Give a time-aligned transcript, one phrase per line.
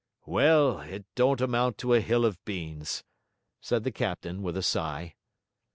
[0.25, 3.03] 'Well, it don't amount to a hill of beans,'
[3.59, 5.13] said the captain with a sigh.